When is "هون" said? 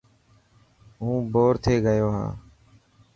1.01-1.19